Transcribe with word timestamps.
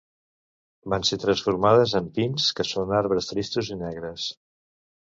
Van 0.93 1.05
ser 1.09 1.19
transformades 1.25 1.95
en 2.01 2.09
pins, 2.17 2.49
que 2.61 2.67
són 2.73 2.99
arbres 3.03 3.31
tristos 3.35 3.73
i 3.77 3.81
negres. 3.87 4.29